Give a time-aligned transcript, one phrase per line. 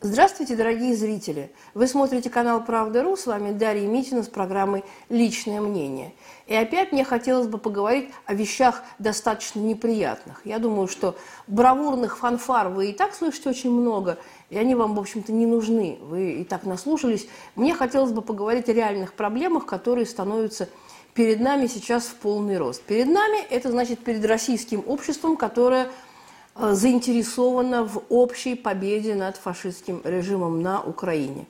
[0.00, 1.50] Здравствуйте, дорогие зрители!
[1.74, 6.14] Вы смотрите канал «Правда.ру», с вами Дарья Митина с программой «Личное мнение».
[6.46, 10.42] И опять мне хотелось бы поговорить о вещах достаточно неприятных.
[10.44, 11.16] Я думаю, что
[11.48, 14.18] бравурных фанфар вы и так слышите очень много,
[14.50, 15.98] и они вам, в общем-то, не нужны.
[16.00, 17.26] Вы и так наслушались.
[17.56, 20.68] Мне хотелось бы поговорить о реальных проблемах, которые становятся
[21.14, 22.82] перед нами сейчас в полный рост.
[22.82, 25.88] Перед нами, это значит перед российским обществом, которое
[26.58, 31.46] заинтересована в общей победе над фашистским режимом на Украине.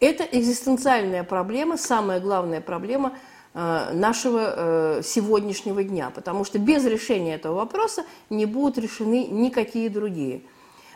[0.00, 3.12] Это экзистенциальная проблема, самая главная проблема
[3.54, 9.90] э, нашего э, сегодняшнего дня, потому что без решения этого вопроса не будут решены никакие
[9.90, 10.42] другие.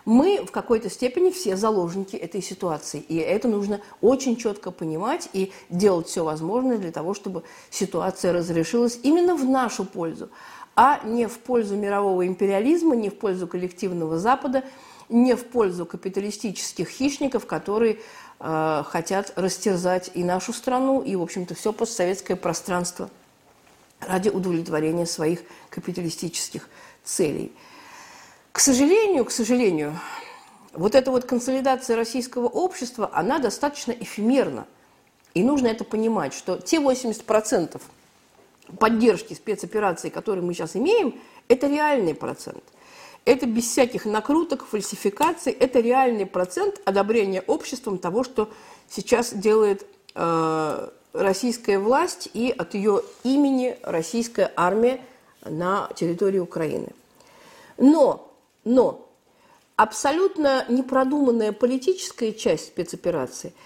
[0.05, 5.51] Мы в какой-то степени все заложники этой ситуации, и это нужно очень четко понимать и
[5.71, 10.29] делать все возможное для того, чтобы ситуация разрешилась именно в нашу пользу
[10.77, 14.65] а не в пользу мирового империализма, не в пользу коллективного Запада,
[15.09, 17.99] не в пользу капиталистических хищников, которые
[18.41, 23.11] э, хотят растерзать и нашу страну, и, в общем-то, все постсоветское пространство
[24.01, 26.69] ради удовлетворения своих капиталистических
[27.05, 27.53] целей.
[28.53, 29.99] К сожалению, к сожалению,
[30.73, 34.67] вот эта вот консолидация российского общества, она достаточно эфемерна.
[35.35, 37.81] И нужно это понимать, что те 80%,
[38.79, 42.63] поддержки спецоперации, которые мы сейчас имеем, это реальный процент.
[43.25, 48.51] Это без всяких накруток, фальсификаций, это реальный процент одобрения обществом того, что
[48.89, 55.01] сейчас делает э, российская власть и от ее имени российская армия
[55.45, 56.89] на территории Украины.
[57.79, 58.31] Но,
[58.65, 59.09] но
[59.77, 63.53] абсолютно непродуманная политическая часть спецоперации–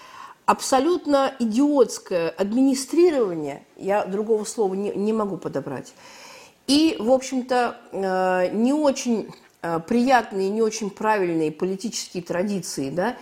[0.48, 5.92] абсолютно идиотское администрирование, я другого слова не, не могу подобрать,
[6.66, 9.28] и, в общем-то, э, не очень
[9.60, 13.16] э, приятные, не очень правильные политические традиции, да,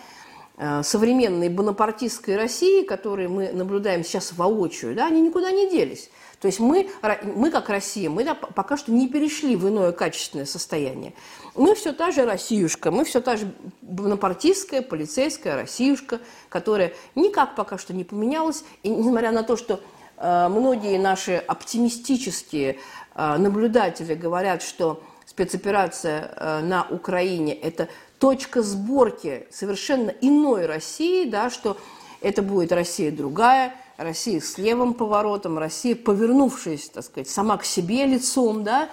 [0.83, 6.11] современной бонапартистской России, которые мы наблюдаем сейчас воочию, да, они никуда не делись.
[6.41, 6.89] То есть мы,
[7.23, 8.25] мы как Россия, мы
[8.55, 11.15] пока что не перешли в иное качественное состояние.
[11.55, 13.51] Мы все та же Россиюшка, мы все та же
[13.81, 18.65] бонапартистская, полицейская Россиюшка, которая никак пока что не поменялась.
[18.83, 19.81] И несмотря на то, что
[20.19, 22.79] э, многие наши оптимистические
[23.15, 25.03] э, наблюдатели говорят, что
[25.37, 27.89] спецоперация э, на Украине– это
[28.19, 31.77] точка сборки совершенно иной России, да, что
[32.23, 38.05] это будет Россия другая– Россия с левым поворотом, Россия, повернувшаяся, так сказать, сама к себе
[38.05, 38.91] лицом, да,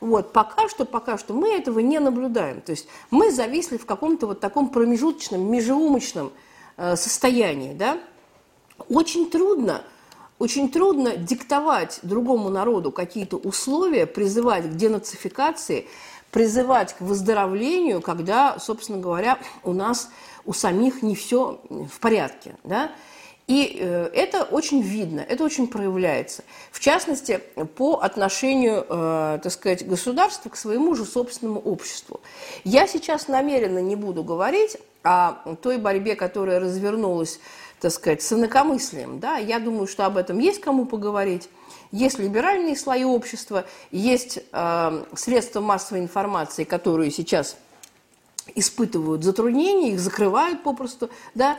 [0.00, 2.60] вот, пока что, пока что мы этого не наблюдаем.
[2.60, 6.32] То есть мы зависли в каком-то вот таком промежуточном, межеумочном
[6.76, 7.98] э, состоянии, да.
[8.88, 9.82] Очень трудно,
[10.38, 15.86] очень трудно диктовать другому народу какие-то условия, призывать к денацификации,
[16.30, 20.10] призывать к выздоровлению, когда, собственно говоря, у нас
[20.44, 22.90] у самих не все в порядке, да.
[23.46, 26.44] И э, это очень видно, это очень проявляется.
[26.72, 27.40] В частности,
[27.76, 32.20] по отношению, э, так сказать, государства к своему же собственному обществу.
[32.64, 37.38] Я сейчас намеренно не буду говорить о той борьбе, которая развернулась,
[37.80, 39.20] так сказать, с инакомыслием.
[39.20, 39.36] Да?
[39.36, 41.48] Я думаю, что об этом есть кому поговорить.
[41.90, 47.56] Есть либеральные слои общества, есть э, средства массовой информации, которые сейчас
[48.54, 51.56] испытывают затруднения, их закрывают попросту, да,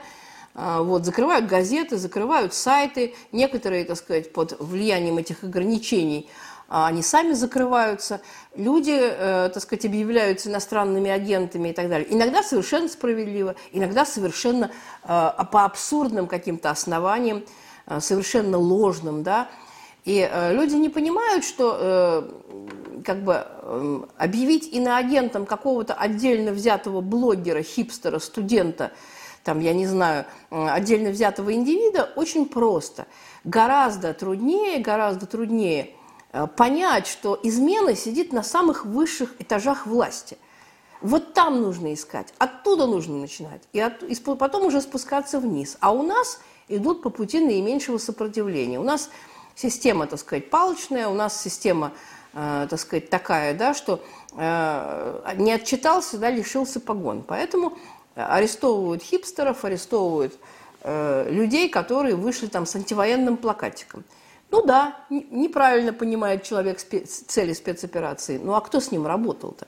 [0.57, 3.13] а, вот, закрывают газеты, закрывают сайты.
[3.33, 6.29] Некоторые, так сказать, под влиянием этих ограничений
[6.67, 8.21] они сами закрываются.
[8.55, 12.07] Люди, э, так сказать, объявляются иностранными агентами и так далее.
[12.13, 14.71] Иногда совершенно справедливо, иногда совершенно
[15.03, 17.43] э, по абсурдным каким-то основаниям,
[17.87, 19.47] э, совершенно ложным, да.
[20.05, 22.29] И люди не понимают, что
[23.03, 28.91] как бы эм, объявить иноагентом какого-то отдельно взятого блогера, хипстера, студента–
[29.45, 33.05] там, я не знаю, отдельно взятого индивида, очень просто.
[33.43, 36.04] Гораздо труднее, гораздо труднее э,
[36.55, 40.37] понять, что измена сидит на самых высших этажах власти.
[41.01, 45.77] Вот там нужно искать, оттуда нужно начинать, и, от, и потом уже спускаться вниз.
[45.79, 48.79] А у нас идут по пути наименьшего сопротивления.
[48.79, 49.09] У нас
[49.55, 51.91] система, так сказать, палочная, у нас система,
[52.33, 54.01] э, так сказать, такая, да, что
[54.35, 57.23] э, не отчитался, да, лишился погон.
[57.23, 57.77] Поэтому
[58.15, 60.37] арестовывают хипстеров, арестовывают
[60.81, 64.03] э, людей, которые вышли там с антивоенным плакатиком.
[64.55, 68.37] Ну да, неправильно понимает человек цели спецоперации.
[68.41, 69.67] Ну а кто с ним работал-то?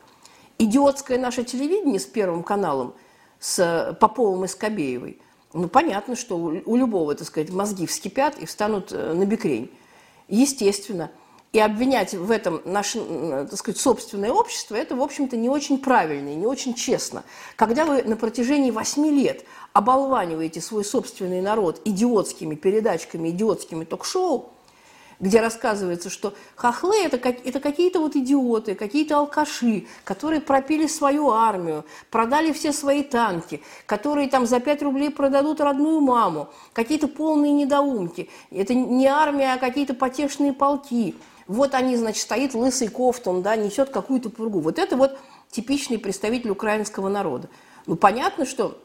[0.59, 2.93] Идиотское наше телевидение с Первым каналом,
[3.37, 5.19] с Поповым и Скобеевой.
[5.51, 9.69] Ну понятно, что у, любого, так сказать, мозги вскипят и встанут э, на бекрень.
[10.29, 11.11] Естественно.
[11.51, 13.01] И обвинять в этом наше,
[13.49, 17.23] так сказать, собственное общество, это, в общем-то, не очень правильно и не очень честно.
[17.57, 19.43] Когда вы на протяжении восьми лет
[19.73, 24.53] оболваниваете свой собственный народ идиотскими передачками, идиотскими ток-шоу,
[25.19, 31.85] где рассказывается, что хохлы это, это какие-то вот идиоты, какие-то алкаши, которые пропили свою армию,
[32.11, 38.29] продали все свои танки, которые там за 5 рублей продадут родную маму, какие-то полные недоумки.
[38.51, 41.15] Это не армия, а какие-то потешные полки.
[41.47, 44.59] Вот они, значит, стоит лысый кофтон, да, несет какую-то пургу.
[44.59, 45.17] Вот это вот
[45.49, 47.49] типичный представитель украинского народа.
[47.85, 48.77] Ну, понятно, что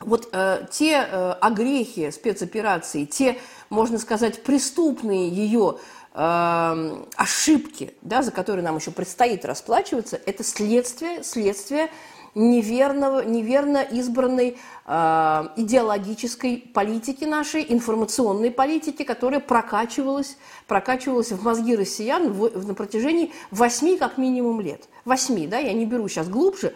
[0.00, 3.38] вот э, те э, огрехи спецоперации, те,
[3.68, 5.76] можно сказать, преступные ее
[6.14, 11.90] э, ошибки, да, за которые нам еще предстоит расплачиваться, это следствие, следствие
[12.34, 14.56] неверного, неверно избранной
[14.86, 22.74] э, идеологической политики нашей, информационной политики, которая прокачивалась, прокачивалась в мозги россиян в, в, на
[22.74, 24.88] протяжении восьми как минимум лет.
[25.04, 26.74] Восьми, да, я не беру сейчас глубже,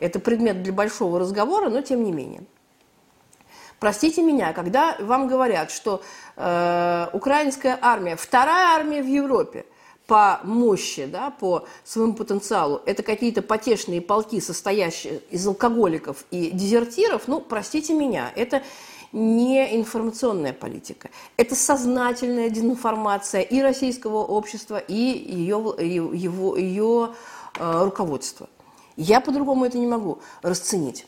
[0.00, 2.44] это предмет для большого разговора, но тем не менее.
[3.80, 6.02] Простите меня, когда вам говорят, что
[6.36, 9.66] э, украинская армия, вторая армия в Европе
[10.06, 17.26] по мощи, да, по своему потенциалу, это какие-то потешные полки, состоящие из алкоголиков и дезертиров,
[17.26, 18.62] ну, простите меня, это
[19.12, 21.08] не информационная политика.
[21.36, 27.14] Это сознательная дезинформация и российского общества, и ее, его, ее
[27.58, 28.48] э, руководства.
[28.96, 31.06] Я по-другому это не могу расценить.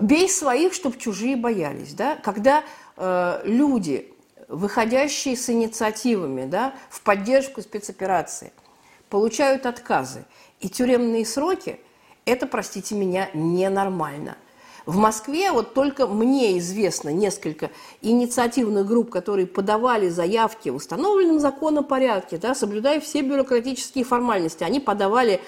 [0.00, 1.94] Бей своих, чтобы чужие боялись.
[1.94, 2.16] Да?
[2.16, 2.64] Когда
[2.96, 4.12] э, люди,
[4.48, 8.52] выходящие с инициативами да, в поддержку спецоперации,
[9.10, 10.24] получают отказы
[10.60, 11.78] и тюремные сроки,
[12.24, 14.36] это, простите меня, ненормально.
[14.86, 17.70] В Москве вот только мне известно несколько
[18.02, 24.62] инициативных групп, которые подавали заявки в установленном законном порядке, да, соблюдая все бюрократические формальности.
[24.62, 25.40] Они подавали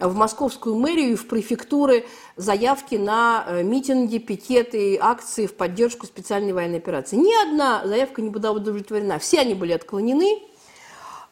[0.00, 2.06] в московскую мэрию и в префектуры
[2.36, 7.16] заявки на э, митинги, пикеты, акции в поддержку специальной военной операции.
[7.16, 9.18] Ни одна заявка не была удовлетворена.
[9.18, 10.42] Все они были отклонены.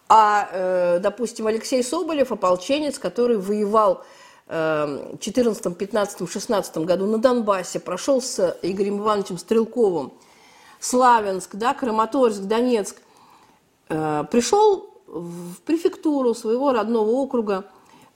[0.08, 4.04] А, э, допустим, Алексей Соболев, ополченец, который воевал
[4.46, 10.10] в 14, 15, 16 году на Донбассе, прошел с Игорем Ивановичем Стрелковым
[10.80, 12.96] Славянск, да, Краматорск, Донецк,
[13.88, 17.64] э, пришел в префектуру своего родного округа,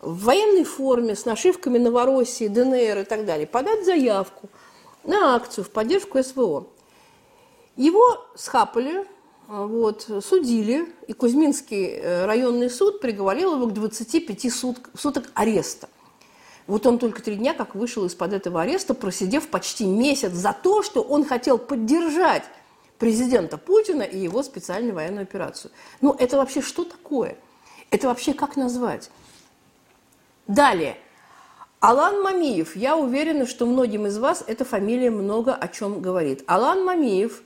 [0.02, 4.50] в военной форме с нашивками Новороссии, ДНР и так далее, подать заявку
[5.04, 6.66] на акцию в поддержку СВО.
[7.76, 9.06] Его схапали,
[9.48, 15.88] вот, судили, и Кузьминский э, районный суд приговорил его к 25 суток, суток ареста.
[16.66, 20.82] Вот он только три дня как вышел из-под этого ареста, просидев почти месяц за то,
[20.82, 22.44] что он хотел поддержать
[22.98, 25.70] президента Путина и его специальную военную операцию.
[26.00, 27.36] Ну, это вообще что такое?
[27.90, 29.10] Это вообще как назвать?
[30.46, 30.96] Далее.
[31.80, 32.76] Алан Мамиев.
[32.76, 36.44] Я уверена, что многим из вас эта фамилия много о чем говорит.
[36.46, 37.42] Алан Мамиев,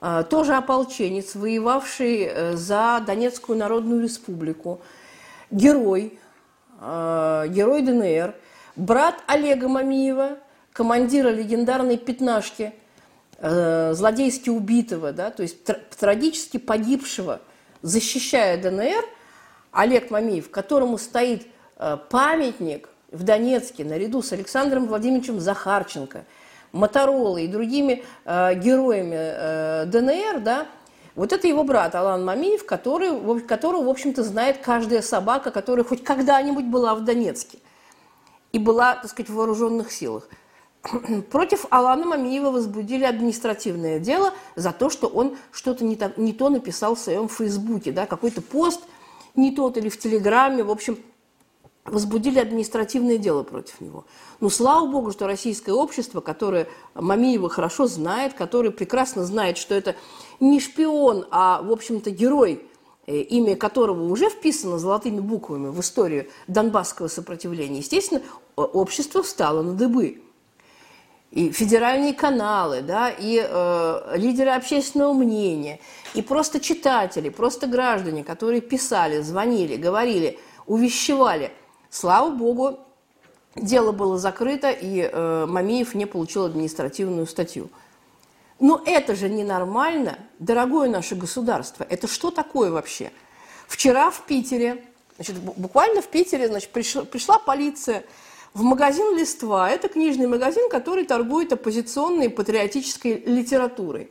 [0.00, 4.80] э, тоже ополченец, воевавший э, за Донецкую Народную Республику,
[5.50, 6.18] герой,
[6.80, 8.34] э, герой ДНР,
[8.76, 10.38] брат Олега Мамиева,
[10.72, 12.72] командира легендарной пятнашки,
[13.40, 15.64] злодейски убитого, да, то есть
[15.96, 17.40] трагически погибшего,
[17.82, 19.04] защищая ДНР,
[19.70, 21.46] Олег Мамиев, которому стоит
[22.10, 26.24] памятник в Донецке наряду с Александром Владимировичем Захарченко,
[26.72, 30.66] Моторолой и другими э, героями э, ДНР, да,
[31.14, 36.04] вот это его брат Алан Мамиев, который, которого, в общем-то, знает каждая собака, которая хоть
[36.04, 37.58] когда-нибудь была в Донецке
[38.52, 40.28] и была, так сказать, в вооруженных силах.
[41.30, 46.94] Против Алана Мамиева возбудили административное дело за то, что он что-то не, не то написал
[46.94, 48.82] в своем Фейсбуке, да, какой-то пост
[49.34, 50.98] не тот или в Телеграме, в общем,
[51.90, 54.04] возбудили административное дело против него.
[54.40, 59.96] Ну, слава богу, что российское общество, которое Мамиева хорошо знает, которое прекрасно знает, что это
[60.40, 62.64] не шпион, а, в общем-то, герой,
[63.06, 68.22] э, имя которого уже вписано золотыми буквами в историю донбасского сопротивления, естественно,
[68.56, 70.22] общество встало на дыбы.
[71.30, 75.78] И федеральные каналы, да, и э, лидеры общественного мнения,
[76.14, 81.52] и просто читатели, просто граждане, которые писали, звонили, говорили, увещевали–
[81.90, 82.78] Слава богу,
[83.56, 87.70] дело было закрыто, и э, Мамиев не получил административную статью.
[88.60, 91.86] Но это же ненормально, дорогое наше государство.
[91.88, 93.12] Это что такое вообще?
[93.68, 94.84] Вчера в Питере,
[95.16, 98.04] значит, буквально в Питере значит, пришла, пришла полиция
[98.54, 99.70] в магазин «Листва».
[99.70, 104.10] Это книжный магазин, который торгует оппозиционной патриотической литературой.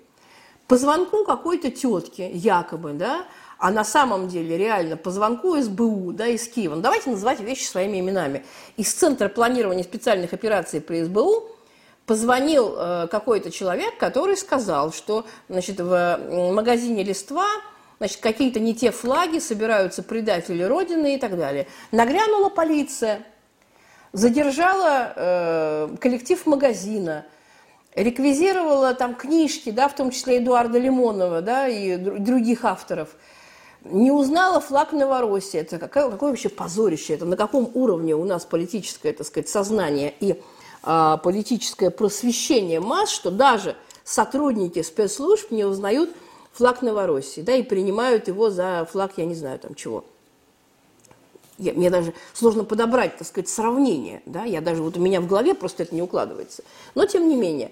[0.67, 3.25] По звонку какой-то тетки, якобы, да,
[3.59, 7.63] а на самом деле реально по звонку СБУ, да, из Киева, ну, давайте называть вещи
[7.63, 8.45] своими именами,
[8.77, 11.49] из Центра планирования специальных операций при СБУ
[12.05, 16.19] позвонил э, какой-то человек, который сказал, что значит, в
[16.53, 17.47] магазине «Листва»
[17.99, 21.67] значит, какие-то не те флаги, собираются предатели Родины и так далее.
[21.91, 23.25] Нагрянула полиция,
[24.13, 27.25] задержала э, коллектив магазина–
[27.97, 33.09] реквизировала там книжки, да, в том числе Эдуарда Лимонова да, и других авторов.
[33.91, 35.59] Не узнала флаг Новороссии.
[35.59, 37.13] Это какое, какое вообще позорище.
[37.13, 40.41] Это на каком уровне у нас политическое, так сказать, сознание и
[40.83, 46.09] а, политическое просвещение масс, что даже сотрудники спецслужб не узнают
[46.53, 50.05] флаг Новороссии, да, и принимают его за флаг, я не знаю, там чего.
[51.57, 55.27] Я, мне даже сложно подобрать, так сказать, сравнение, да, я даже, вот у меня в
[55.27, 56.63] голове просто это не укладывается.
[56.93, 57.71] Но, тем не менее,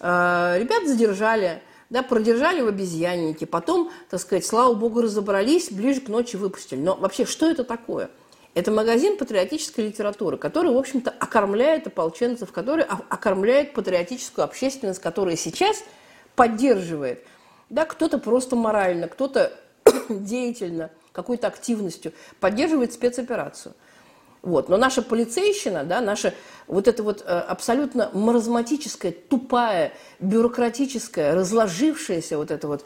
[0.00, 6.08] Э, ребят задержали, да, продержали в обезьяннике, потом, так сказать, слава богу, разобрались, ближе к
[6.08, 6.80] ночи выпустили.
[6.80, 8.10] Но вообще, что это такое?
[8.54, 15.82] Это магазин патриотической литературы, который, в общем-то, окормляет ополченцев, который окормляет патриотическую общественность, которая сейчас
[16.34, 17.24] поддерживает.
[17.70, 19.52] Да, кто-то просто морально, кто-то
[20.08, 23.74] деятельно, какой-то активностью поддерживает спецоперацию–
[24.42, 24.68] вот.
[24.68, 26.34] Но наша полицейщина, да, наша
[26.66, 32.84] вот эта вот э, абсолютно маразматическая, тупая, бюрократическая, разложившаяся вот эта вот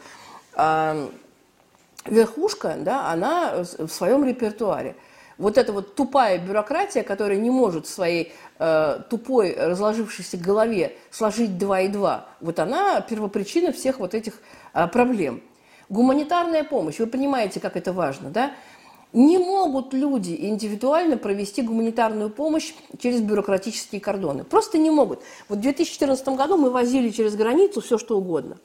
[0.55, 1.09] э,
[2.05, 4.95] верхушка, да, она в своем репертуаре.
[5.37, 11.57] Вот эта вот тупая бюрократия, которая не может в своей э, тупой, разложившейся голове сложить
[11.57, 14.33] два и два, вот она первопричина всех вот этих
[14.73, 15.41] э, проблем.
[15.89, 18.53] Гуманитарная помощь, вы понимаете, как это важно, да?
[19.13, 24.43] Не могут люди индивидуально провести гуманитарную помощь через бюрократические кордоны.
[24.43, 25.21] Просто не могут.
[25.47, 28.57] Вот в 2014 году мы возили через границу все, что угодно.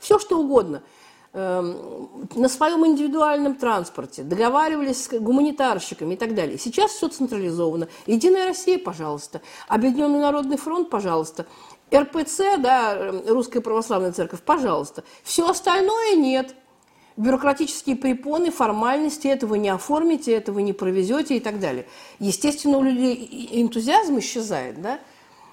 [0.00, 0.82] Все, что угодно.
[1.34, 6.58] Эм, на своем индивидуальном транспорте, договаривались с гуманитарщиками и так далее.
[6.58, 7.88] Сейчас все централизовано.
[8.06, 9.40] Единая Россия, пожалуйста.
[9.68, 11.46] Объединенный Народный фронт, пожалуйста.
[11.94, 15.04] РПЦ, да, Русская Православная Церковь, пожалуйста.
[15.22, 16.54] Все остальное нет
[17.16, 21.86] бюрократические препоны, формальности, этого не оформите, этого не провезете и так далее.
[22.18, 24.98] Естественно, у людей энтузиазм исчезает, да?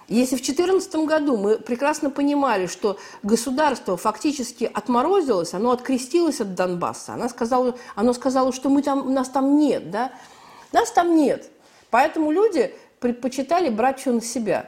[0.07, 7.13] Если в 2014 году мы прекрасно понимали, что государство фактически отморозилось, оно открестилось от Донбасса,
[7.13, 10.11] оно сказало, оно сказало что мы там, нас там нет, да?
[10.71, 11.51] Нас там нет.
[11.91, 14.67] Поэтому люди предпочитали брать все на себя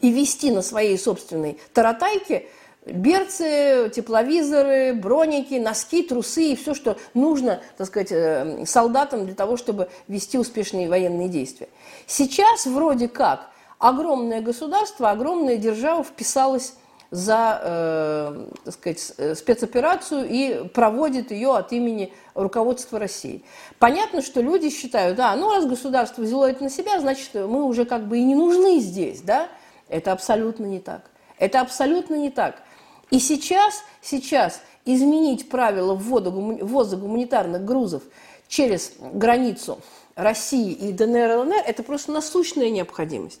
[0.00, 2.48] и вести на своей собственной таратайке
[2.92, 9.56] берцы, тепловизоры, броники, носки, трусы и все, что нужно, так сказать, э, солдатам для того,
[9.56, 11.68] чтобы вести успешные военные действия.
[12.06, 16.74] Сейчас вроде как огромное государство, огромная держава вписалась
[17.10, 23.42] за э, так сказать, э, спецоперацию и проводит ее от имени руководства России.
[23.78, 27.86] Понятно, что люди считают, да, ну раз государство взяло это на себя, значит, мы уже
[27.86, 29.48] как бы и не нужны здесь, да?
[29.88, 31.10] Это абсолютно не так.
[31.38, 32.62] Это абсолютно не так.
[33.10, 38.02] И сейчас, сейчас изменить правила ввода, ввоза гуманитарных грузов
[38.48, 39.80] через границу
[40.14, 43.40] России и ДНР, ЛНР– это просто насущная необходимость.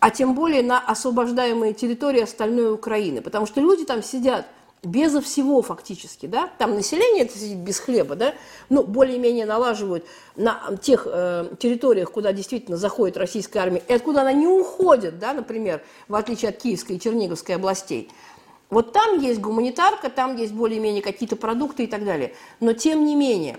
[0.00, 3.22] А тем более на освобождаемые территории остальной Украины.
[3.22, 4.46] Потому что люди там сидят
[4.82, 8.34] безо всего фактически, да, там население это сидит без хлеба, да,
[8.68, 10.04] ну, более-менее налаживают
[10.36, 15.32] на тех э, территориях, куда действительно заходит российская армия, и откуда она не уходит, да,
[15.32, 18.10] например, в отличие от Киевской и Черниговской областей–
[18.70, 22.34] вот там есть гуманитарка, там есть более-менее какие-то продукты и так далее.
[22.60, 23.58] Но тем не менее,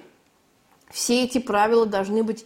[0.89, 2.45] все эти правила должны быть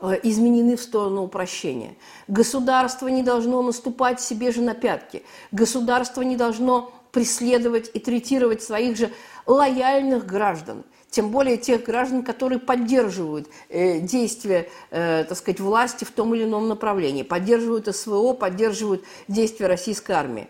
[0.00, 1.96] э, изменены в сторону упрощения.
[2.28, 5.22] Государство не должно наступать себе же на пятки.
[5.52, 9.10] Государство не должно преследовать и третировать своих же
[9.46, 10.84] лояльных граждан.
[11.10, 16.44] Тем более тех граждан, которые поддерживают э, действия, э, так сказать, власти в том или
[16.44, 20.48] ином направлении, поддерживают СВО, поддерживают действия российской армии.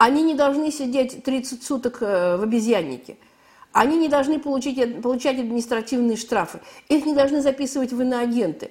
[0.00, 3.18] Они не должны сидеть 30 суток э, в обезьяннике.
[3.70, 6.60] Они не должны получить, получать административные штрафы.
[6.88, 8.70] Их не должны записывать в иноагенты.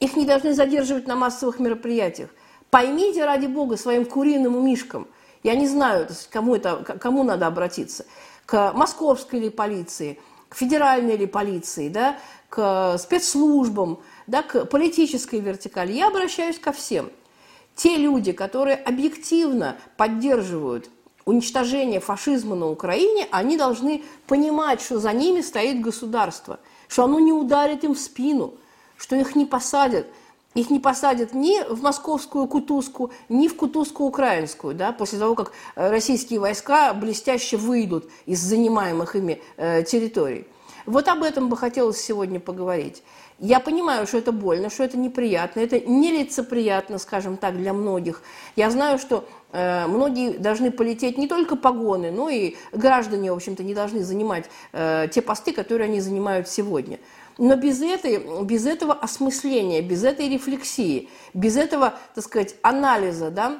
[0.00, 2.28] Их не должны задерживать на массовых мероприятиях.
[2.68, 5.08] Поймите, ради бога, своим куриным мишкам.
[5.42, 8.04] Я не знаю, кому, это, кому надо обратиться.
[8.44, 12.18] К московской ли полиции, к федеральной ли полиции, да,
[12.50, 15.92] к спецслужбам, да, к политической вертикали.
[15.92, 17.10] Я обращаюсь ко всем–
[17.76, 20.90] те люди, которые объективно поддерживают
[21.26, 27.32] уничтожение фашизма на Украине, они должны понимать, что за ними стоит государство, что оно не
[27.32, 28.54] ударит им в спину,
[28.96, 30.06] что их не посадят.
[30.54, 35.52] Их не посадят ни в московскую кутузку, ни в кутузку украинскую, да, после того, как
[35.74, 40.46] э, российские войска блестяще выйдут из занимаемых ими э, территорий.
[40.86, 43.02] Вот об этом бы хотелось сегодня поговорить.
[43.38, 48.22] Я понимаю, что это больно, что это неприятно, это нелицеприятно, скажем так, для многих.
[48.56, 53.62] Я знаю, что э, многие должны полететь не только погоны, но и граждане, в общем-то,
[53.62, 56.98] не должны занимать э, те посты, которые они занимают сегодня.
[57.36, 63.58] Но без, этой, без этого осмысления, без этой рефлексии, без этого, так сказать, анализа да,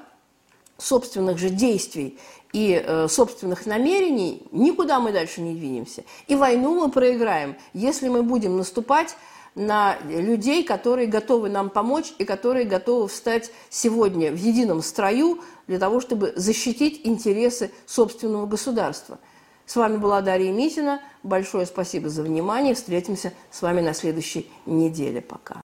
[0.78, 2.18] собственных же действий
[2.54, 6.04] и э, собственных намерений, никуда мы дальше не двинемся.
[6.28, 9.14] И войну мы проиграем, если мы будем наступать
[9.56, 15.78] на людей, которые готовы нам помочь и которые готовы встать сегодня в едином строю для
[15.80, 19.18] того, чтобы защитить интересы собственного государства.
[19.64, 21.00] С вами была Дарья Митина.
[21.24, 22.74] Большое спасибо за внимание.
[22.74, 25.20] Встретимся с вами на следующей неделе.
[25.20, 25.60] Пока.